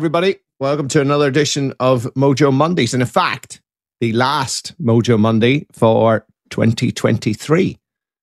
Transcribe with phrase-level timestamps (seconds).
[0.00, 0.36] everybody.
[0.58, 2.94] Welcome to another edition of Mojo Mondays.
[2.94, 3.60] And in fact,
[4.00, 7.76] the last Mojo Monday for 2023.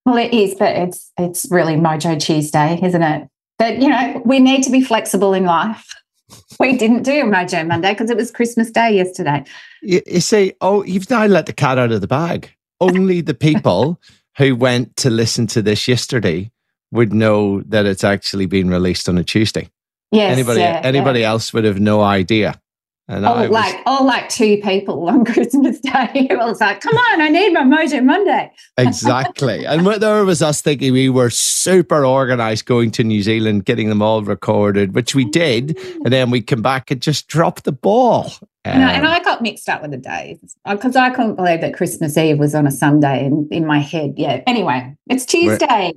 [0.04, 3.28] Well, it is, but it's it's really Mojo Tuesday, isn't it?
[3.60, 5.86] But you know, we need to be flexible in life.
[6.58, 9.44] We didn't do Mojo Monday because it was Christmas Day yesterday.
[9.80, 12.50] You, you say, oh, you've now let the cat out of the bag.
[12.80, 14.00] Only the people
[14.36, 16.50] who went to listen to this yesterday
[16.90, 19.70] would know that it's actually been released on a Tuesday.
[20.10, 21.30] Yes, anybody yeah, anybody yeah.
[21.30, 22.60] else would have no idea.
[23.10, 26.28] And I was- like all like two people on Christmas Day.
[26.30, 28.52] I was like, come on, I need my Mojo Monday.
[28.78, 29.64] exactly.
[29.64, 33.88] And what there was us thinking we were super organized going to New Zealand, getting
[33.88, 35.78] them all recorded, which we did.
[36.04, 38.30] And then we come back and just dropped the ball.
[38.66, 41.62] And, I, and Um, I got mixed up with the days because I couldn't believe
[41.62, 44.14] that Christmas Eve was on a Sunday in, in my head.
[44.18, 44.42] Yeah.
[44.46, 45.94] Anyway, it's Tuesday.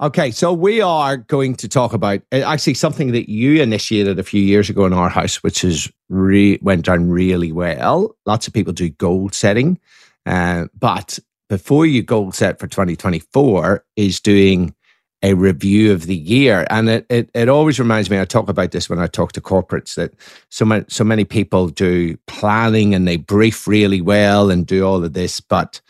[0.00, 4.24] Okay, so we are going to talk about uh, actually something that you initiated a
[4.24, 8.16] few years ago in our house, which is re- went down really well.
[8.26, 9.78] Lots of people do goal setting,
[10.26, 14.74] uh, but before you goal set for 2024 is doing
[15.22, 18.18] a review of the year, and it, it it always reminds me.
[18.18, 20.14] I talk about this when I talk to corporates that
[20.48, 25.04] so many so many people do planning and they brief really well and do all
[25.04, 25.80] of this, but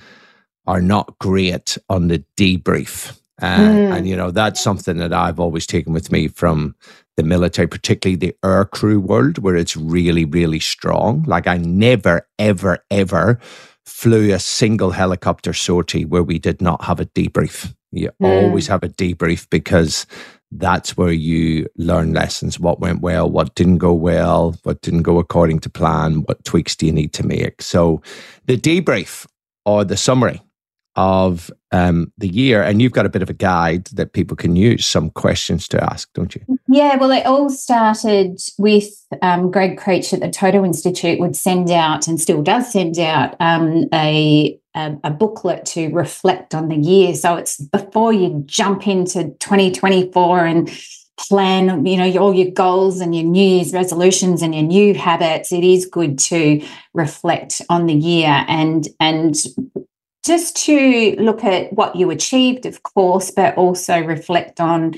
[0.67, 3.19] are not great on the debrief.
[3.43, 3.97] Uh, Mm.
[3.97, 6.75] And, you know, that's something that I've always taken with me from
[7.17, 11.25] the military, particularly the air crew world, where it's really, really strong.
[11.25, 13.39] Like, I never, ever, ever
[13.85, 17.75] flew a single helicopter sortie where we did not have a debrief.
[17.91, 18.29] You Mm.
[18.29, 20.07] always have a debrief because
[20.53, 25.19] that's where you learn lessons what went well, what didn't go well, what didn't go
[25.19, 27.61] according to plan, what tweaks do you need to make.
[27.61, 28.03] So,
[28.47, 29.27] the debrief
[29.67, 30.41] or the summary
[30.97, 34.57] of um, the year, and you've got a bit of a guide that people can
[34.57, 36.43] use, some questions to ask, don't you?
[36.69, 38.89] Yeah, well, it all started with
[39.23, 43.36] um, Gregg Krech at the ToDo Institute would send out and still does send out
[43.41, 47.14] um, a, a a booklet to reflect on the year.
[47.14, 50.70] So it's before you jump into 2024 and
[51.19, 55.53] plan, you know, all your goals and your New Year's resolutions and your new habits.
[55.53, 56.64] It is good to
[56.95, 59.36] reflect on the year and and
[60.25, 64.95] just to look at what you achieved, of course, but also reflect on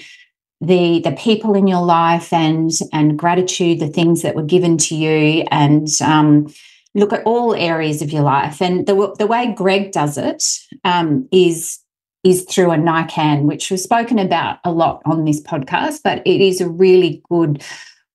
[0.61, 4.95] the the people in your life and and gratitude, the things that were given to
[4.95, 6.53] you, and um,
[6.95, 8.61] look at all areas of your life.
[8.61, 10.45] And the the way Gregg does it
[10.85, 11.81] um, is
[12.23, 16.41] is through a Naikan, which was spoken about a lot on this podcast, but it
[16.41, 17.63] is a really good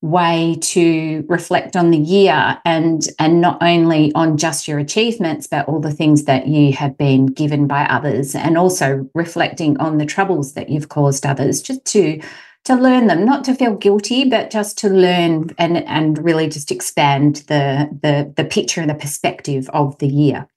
[0.02, 5.68] way to reflect on the year and and not only on just your achievements but
[5.68, 10.06] all the things that you have been given by others and also reflecting on the
[10.06, 12.22] troubles that you've caused others just to
[12.64, 16.72] to learn them not to feel guilty but just to learn and and really just
[16.72, 20.48] expand the the the picture and the perspective of the year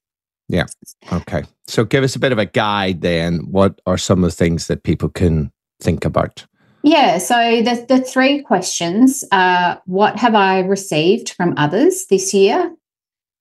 [0.49, 0.65] Yeah.
[1.11, 1.43] Okay.
[1.67, 3.39] So give us a bit of a guide then.
[3.49, 6.45] What are some of the things that people can think about?
[6.83, 12.75] Yeah, so the, the three questions are what have I received from others this year?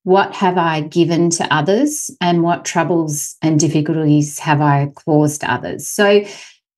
[0.05, 2.11] What have I given to others?
[2.21, 5.89] And what troubles and difficulties have I caused others?
[5.89, 6.25] So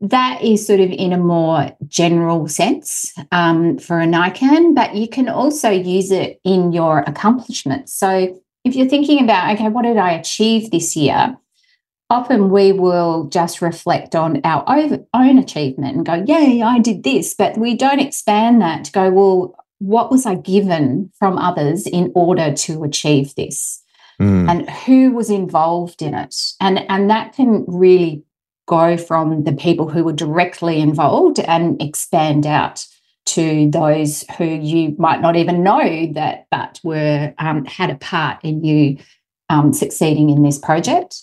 [0.00, 5.08] that is sort of in a more general sense um, for a Naikan, but you
[5.08, 7.94] can also use it in your accomplishments.
[7.94, 11.36] So if you're thinking about, okay, what did I achieve this year?
[12.10, 17.34] Often we will just reflect on our own, achievement and go, Yay, I did this.
[17.34, 22.12] But we don't expand that to go, Well, what was I given from others in
[22.14, 23.82] order to achieve this?
[24.20, 26.36] Mm, And who was involved in it?
[26.60, 28.22] And, and that can really
[28.66, 32.86] go from the people who were directly involved and expand out
[33.26, 38.38] to those who you might not even know that but were um, had a part
[38.44, 38.98] in you
[39.48, 41.22] um, succeeding in this project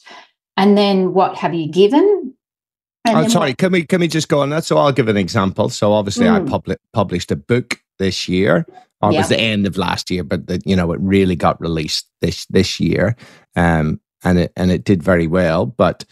[0.58, 2.34] and then what have you given
[3.06, 3.50] and oh, then sorry.
[3.52, 4.64] what- Can we can we just go on that?
[4.66, 5.70] So I'll give an example.
[5.70, 6.48] So obviously, I Mm.
[6.50, 8.66] publi- published a book this year,
[9.02, 11.60] or it was the end of last year, but the, you know it really got
[11.60, 13.16] released this this year,
[13.56, 15.66] um, and it and it did very well.
[15.66, 16.06] But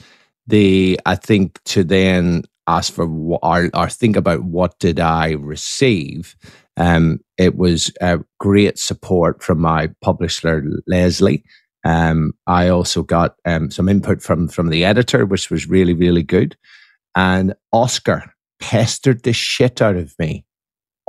[0.47, 3.05] the I think to then ask for
[3.43, 6.35] or or think about what did I receive.
[6.77, 11.43] Um, it was uh, great support from my publisher Leslie.
[11.85, 16.23] Um, I also got um, some input from from the editor, which was really really
[16.23, 16.57] good.
[17.15, 20.45] And Oscar pestered the shit out of me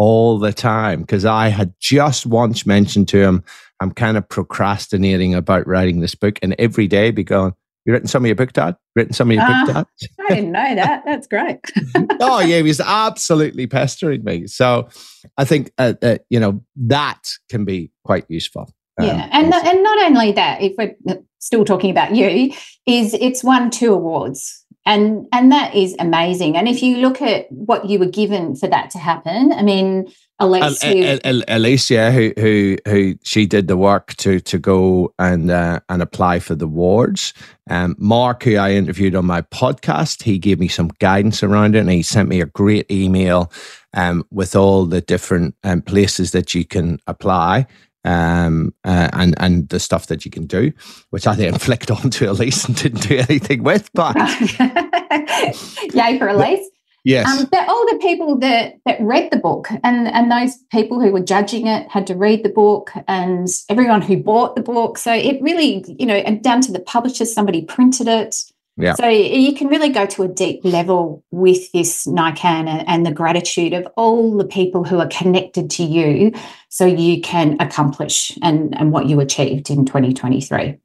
[0.01, 3.45] all the time because I had just once mentioned to him,
[3.81, 8.09] I'm kind of procrastinating about writing this book, and every day be going, You written
[8.09, 8.77] some of your book, Dad?
[8.97, 9.87] Written some of your uh, book, Dad?
[10.31, 11.03] I didn't know that.
[11.05, 11.61] That's great.
[12.21, 14.47] oh yeah, he was absolutely pestering me.
[14.47, 14.89] So
[15.37, 18.73] I think uh, uh, you know that can be quite useful.
[19.01, 20.97] Um, yeah, and and not only that, if we're
[21.39, 22.53] still talking about you,
[22.87, 27.51] is it's won two awards and and that is amazing and if you look at
[27.53, 30.11] what you were given for that to happen i mean
[30.43, 35.81] Elise, who, Alicia, who who who she did the work to to go and uh,
[35.91, 37.35] and apply for the awards.
[37.69, 41.81] Um, Mark, who I interviewed on my podcast, he gave me some guidance around it,
[41.81, 43.53] and he sent me a great email
[43.93, 47.67] um, with all the different um, places that you can apply
[48.05, 50.73] um, uh, and and the stuff that you can do,
[51.11, 53.91] which I then flicked onto Elise and didn't do anything with.
[53.93, 54.17] But
[55.95, 56.69] yay for Elise!
[57.05, 61.01] Yes, um, but all the people that that read the book and and those people
[61.01, 64.99] who were judging it had to read the book, and everyone who bought the book.
[64.99, 68.37] So it really, you know, and down to the publisher, somebody printed it.
[68.77, 68.95] Yeah.
[68.95, 73.73] So you can really go to a deep level with this Naikan and, the gratitude
[73.73, 76.33] of all the people who are connected to you
[76.69, 80.79] so you can accomplish and, and what you achieved in 2023.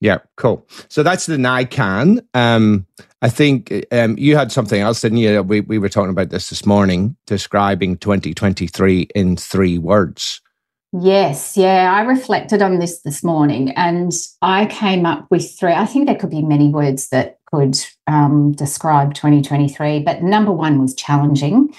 [0.00, 0.66] Yeah, cool.
[0.88, 2.24] So that's the Naikan.
[2.34, 2.86] Um,
[3.20, 5.42] I think um, you had something else, didn't you?
[5.42, 10.40] We, we were talking about this this morning, describing 2023 in three words.
[10.92, 15.72] Yes, yeah, I reflected on this this morning and I came up with three.
[15.72, 17.78] I think there could be many words that could
[18.08, 21.72] um, describe 2023, but number one was challenging.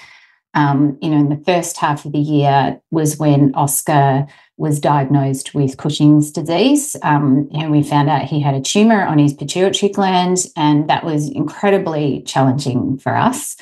[0.54, 4.26] Um, you know, in the first half of the year was when Oscar
[4.56, 6.96] was diagnosed with Cushing's disease.
[7.02, 11.04] Um, and we found out he had a tumor on his pituitary gland, and that
[11.04, 13.56] was incredibly challenging for us.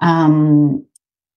[0.00, 0.84] Um,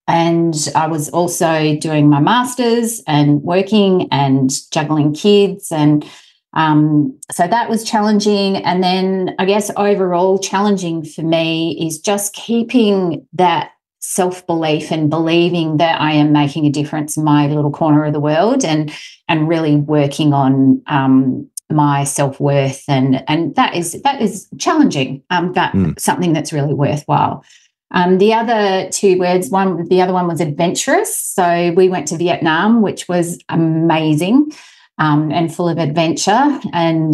[0.08, 5.72] and I was also doing my master's and working and juggling kids.
[5.72, 6.08] And
[6.54, 8.58] um, so that was challenging.
[8.58, 15.10] And then I guess overall challenging for me is just keeping that self belief and
[15.10, 18.94] believing that I am making a difference in my little corner of the world and
[19.28, 25.24] and really working on um, my self worth and and that is that is challenging,
[25.32, 26.00] um, but mm.
[26.00, 27.44] something that's really worthwhile.
[27.92, 31.16] Um, the other two words, one, the other one was adventurous.
[31.16, 34.52] So we went to Vietnam, which was amazing
[34.98, 36.60] um, and full of adventure.
[36.74, 37.14] And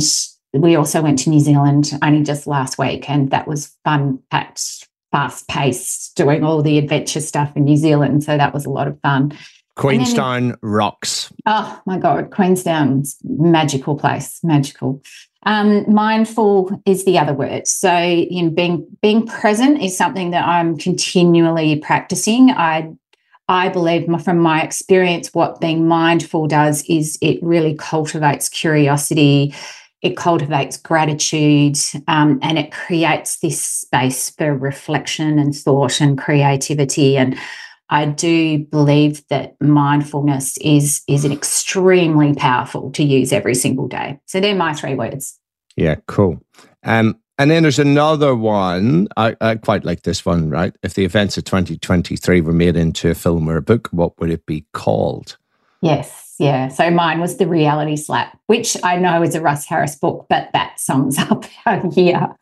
[0.54, 4.88] we also went to New Zealand only just last week, and that was fun packed,
[5.12, 8.24] fast paced, doing all the adventure stuff in New Zealand.
[8.24, 9.38] So that was a lot of fun.
[9.76, 11.32] Queenstown then, rocks.
[11.46, 15.02] Oh my God, Queenstown's magical place, magical.
[15.44, 17.68] Um, mindful is the other word.
[17.68, 22.52] So, you know, being being present is something that I'm continually practicing.
[22.52, 22.92] I
[23.48, 29.54] I believe from my experience, what being mindful does is it really cultivates curiosity,
[30.02, 31.78] it cultivates gratitude,
[32.08, 37.18] um, and it creates this space for reflection and thought and creativity.
[37.18, 37.38] And
[37.92, 44.20] I do believe that mindfulness is is an extremely powerful to use every single day.
[44.26, 45.38] So they're my three words.
[45.76, 46.42] Yeah, cool.
[46.84, 49.08] Um, and then there's another one.
[49.18, 50.76] I, I quite like this one, right?
[50.84, 54.30] If the events of 2023 were made into a film or a book, what would
[54.30, 55.38] it be called?
[55.82, 56.68] Yes, yeah.
[56.68, 60.50] So mine was The Reality Slap, which I know is a Russ Harris book, but
[60.54, 62.36] that sums up our year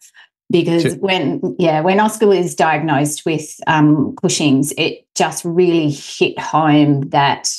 [0.50, 7.02] because when yeah when oscar was diagnosed with um, cushing's it just really hit home
[7.10, 7.50] that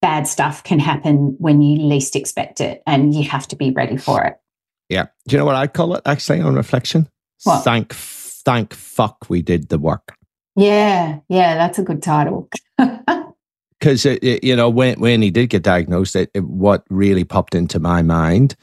[0.00, 3.96] bad stuff can happen when you least expect it and you have to be ready
[3.96, 4.38] for it.
[4.88, 5.06] Yeah.
[5.26, 7.08] Do you know what i call it actually on reflection?
[7.44, 7.62] What?
[7.62, 10.14] thank thank fuck we did the work.
[10.56, 12.48] Yeah yeah that's a good title.
[13.80, 17.78] Because you know when when he did get diagnosed it, it, what really popped into
[17.78, 18.56] my mind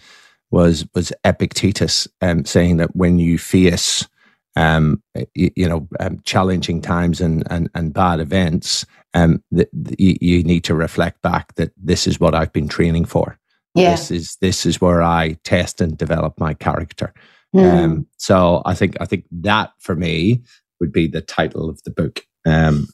[0.52, 4.08] was was Epictetus um, saying that when you face
[4.56, 10.16] um, you, you, know um, challenging times and and, and bad events, um, that you,
[10.22, 13.38] you need to reflect back that this is what I've been training for.
[13.74, 13.92] Yeah.
[13.92, 17.14] This is this is where I test and develop my character.
[17.54, 17.84] Mm.
[17.84, 20.42] Um, so I think I think that for me
[20.80, 22.22] would be the title of the book.
[22.46, 22.88] Um,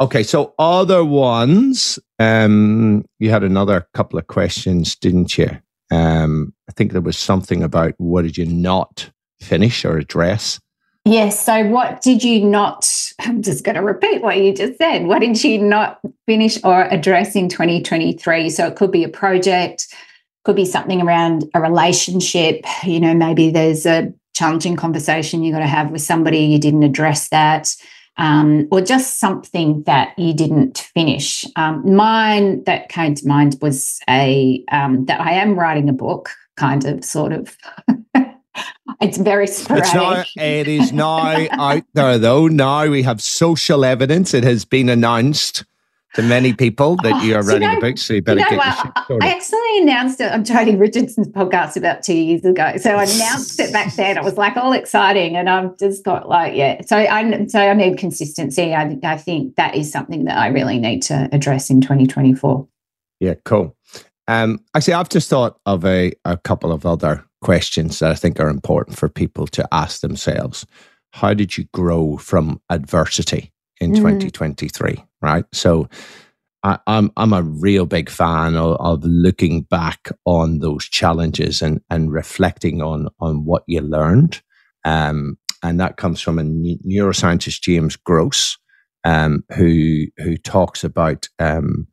[0.00, 1.98] okay, so other ones.
[2.18, 5.58] Um, you had another couple of questions, didn't you?
[5.90, 9.10] Um, I think there was something about what did you not
[9.40, 10.60] finish or address?
[11.04, 11.44] Yes.
[11.44, 12.90] So, what did you not?
[13.20, 15.06] I'm just going to repeat what you just said.
[15.06, 18.48] What did you not finish or address in 2023?
[18.48, 19.86] So, it could be a project,
[20.44, 22.64] could be something around a relationship.
[22.84, 26.82] You know, maybe there's a challenging conversation you got to have with somebody, you didn't
[26.82, 27.74] address that
[28.16, 31.44] um, or just something that you didn't finish.
[31.56, 36.30] Um, mine that came to mind was a um, that I am writing a book,
[36.56, 37.56] kind of, sort of.
[39.00, 39.86] It's very sporadic.
[39.86, 39.94] It's
[40.36, 42.46] now, it is now out there, though.
[42.46, 44.32] Now we have social evidence.
[44.32, 45.64] It has been announced
[46.14, 48.40] to many people that you are oh, writing you know, a book, so you better
[48.40, 52.44] you know, get well, I actually announced it on Tony Richardson's podcast about two years
[52.44, 52.76] ago.
[52.76, 54.16] So I announced it back then.
[54.16, 56.82] It was like all exciting, and I've just got like, yeah.
[56.86, 58.74] So I so I need consistency.
[58.74, 62.66] I I think that is something that I really need to address in 2024.
[63.20, 63.76] Yeah, cool.
[64.28, 68.40] Um, actually, I've just thought of a a couple of other questions that I think
[68.40, 70.64] are important for people to ask themselves.
[71.12, 73.52] How did you grow from adversity?
[73.80, 73.96] In mm.
[73.96, 75.44] 2023, right?
[75.52, 75.88] So
[76.62, 81.60] I, am I'm, I'm a real big fan of, of, looking back on those challenges
[81.60, 84.42] and and reflecting on on what you learned.
[84.84, 88.58] Um, and that comes from a neuroscientist, James Gross,
[89.04, 91.86] um, who who talks about um,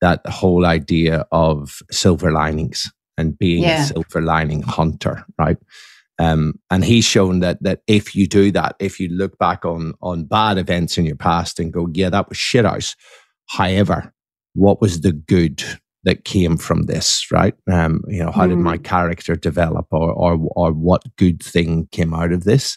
[0.00, 3.82] that whole idea of silver linings and being yeah.
[3.82, 5.58] a silver lining hunter, right?
[6.18, 9.94] Um, and he's shown that that if you do that, if you look back on
[10.02, 12.94] on bad events in your past and go, yeah, that was shit house.
[13.48, 14.12] However,
[14.54, 15.62] what was the good
[16.04, 17.54] that came from this, right?
[17.70, 18.50] Um, you know, how mm.
[18.50, 18.84] did my mm.
[18.84, 22.76] character develop, or or or what good thing came out of this?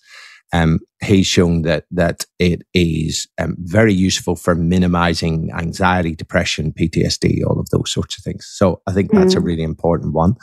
[0.53, 7.45] Um, he's shown that that it is um, very useful for minimizing anxiety, depression, PTSD,
[7.45, 8.47] all of those sorts of things.
[8.49, 9.39] So I think that's mm.
[9.39, 10.35] a really important one.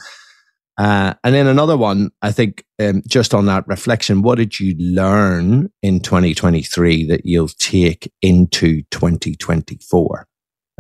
[0.79, 4.75] Uh, and then another one, I think, um, just on that reflection, what did you
[4.79, 10.27] learn in 2023 that you'll take into 2024?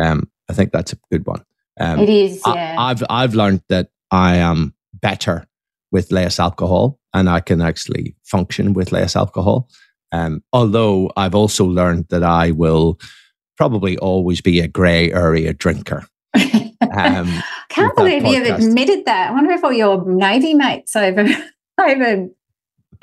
[0.00, 1.44] Um, I think that's a good one.
[1.78, 2.42] Um, it is.
[2.46, 2.76] Yeah.
[2.78, 5.46] I, I've I've learned that I am better
[5.90, 9.68] with less alcohol, and I can actually function with less alcohol.
[10.10, 12.98] Um, although I've also learned that I will
[13.56, 16.06] probably always be a grey area drinker.
[16.94, 17.42] Um,
[17.72, 19.30] Can't believe you've admitted that.
[19.30, 21.26] I wonder if all your Navy mates over
[21.80, 22.28] over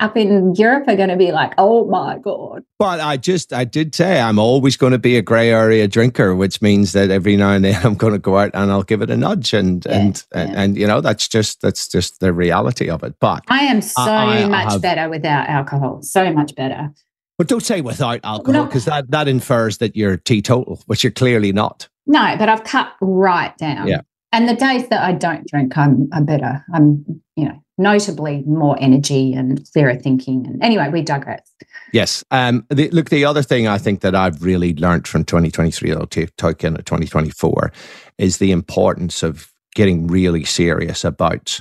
[0.00, 3.64] up in Europe are going to be like, "Oh my god!" But I just, I
[3.64, 7.36] did say I'm always going to be a grey area drinker, which means that every
[7.36, 9.84] now and then I'm going to go out and I'll give it a nudge, and
[9.84, 10.40] yeah, and, yeah.
[10.40, 13.14] and, and you know that's just that's just the reality of it.
[13.20, 16.02] But I am so I, I, much I have, better without alcohol.
[16.02, 16.90] So much better.
[17.38, 21.52] But don't say without alcohol because that that infers that you're teetotal, which you're clearly
[21.52, 21.88] not.
[22.06, 23.86] No, but I've cut right down.
[23.86, 24.00] Yeah.
[24.32, 26.64] And the days that I don't drink, I'm, I'm better.
[26.72, 30.46] I'm, you know, notably more energy and clearer thinking.
[30.46, 31.50] And anyway, we digress.
[31.92, 32.22] Yes.
[32.30, 36.04] Um, the, look, the other thing I think that I've really learned from 2023, though,
[36.04, 37.72] to into 2024,
[38.18, 41.60] is the importance of getting really serious about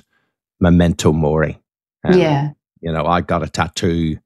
[0.60, 1.60] memento mori.
[2.04, 2.50] Um, yeah.
[2.82, 4.20] You know, I got a tattoo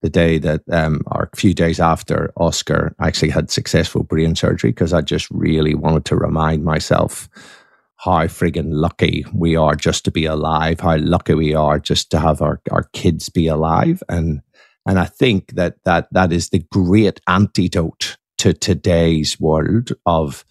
[0.00, 4.70] the day that, um, or a few days after Oscar actually had successful brain surgery
[4.70, 7.28] because I just really wanted to remind myself
[8.02, 12.18] how friggin' lucky we are just to be alive, how lucky we are just to
[12.18, 14.02] have our, our kids be alive.
[14.08, 14.42] And
[14.86, 20.44] and I think that that that is the great antidote to today's world of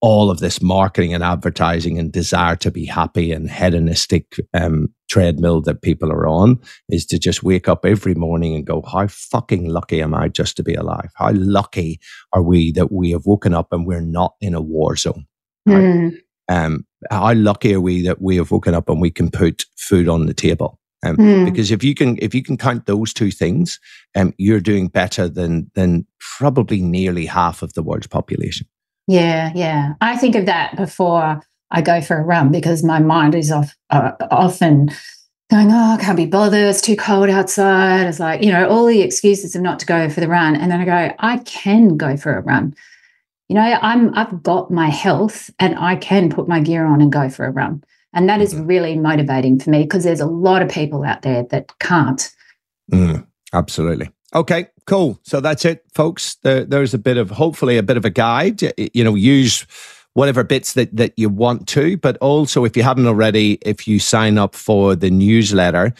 [0.00, 5.60] all of this marketing and advertising and desire to be happy and hedonistic um, treadmill
[5.62, 9.68] that people are on is to just wake up every morning and go, How fucking
[9.68, 11.10] lucky am I just to be alive?
[11.16, 11.98] How lucky
[12.32, 15.26] are we that we have woken up and we're not in a war zone?
[15.68, 16.18] Mm.
[16.48, 20.08] Um, how lucky are we that we have woken up and we can put food
[20.08, 20.78] on the table?
[21.04, 21.44] Um, mm.
[21.44, 23.78] Because if you can, if you can count those two things,
[24.14, 28.66] um, you're doing better than than probably nearly half of the world's population.
[29.06, 29.94] Yeah, yeah.
[30.00, 33.76] I think of that before I go for a run because my mind is off,
[33.90, 34.90] uh, often
[35.50, 36.64] going, oh, I can't be bothered.
[36.64, 38.06] It's too cold outside.
[38.06, 40.56] It's like, you know, all the excuses of not to go for the run.
[40.56, 42.74] And then I go, I can go for a run.
[43.48, 47.12] You know, I'm I've got my health and I can put my gear on and
[47.12, 47.84] go for a run.
[48.12, 48.66] And that is mm-hmm.
[48.66, 52.32] really motivating for me because there's a lot of people out there that can't.
[52.90, 54.10] Mm, absolutely.
[54.34, 55.18] Okay, cool.
[55.22, 56.36] So that's it, folks.
[56.42, 58.62] There, there's a bit of hopefully a bit of a guide.
[58.94, 59.66] You know, use
[60.14, 63.98] whatever bits that that you want to, but also if you haven't already, if you
[63.98, 65.92] sign up for the newsletter,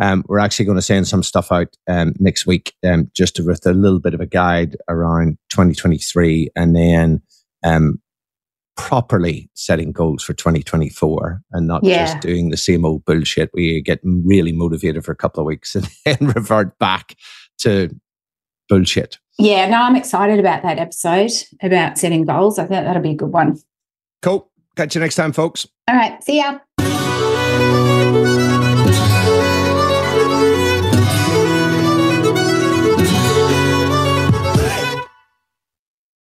[0.00, 3.44] um, we're actually going to send some stuff out um, next week, um, just to,
[3.44, 7.22] with a little bit of a guide around 2023, and then
[7.64, 8.00] um,
[8.76, 12.06] properly setting goals for 2024 and not yeah.
[12.06, 15.46] just doing the same old bullshit where you get really motivated for a couple of
[15.46, 17.16] weeks and then revert back
[17.58, 17.88] to
[18.68, 19.18] bullshit.
[19.38, 21.32] Yeah, no, I'm excited about that episode
[21.62, 22.58] about setting goals.
[22.58, 23.58] I think that'll be a good one.
[24.22, 24.50] Cool.
[24.76, 25.66] Catch you next time, folks.
[25.88, 26.22] All right.
[26.22, 26.58] See ya.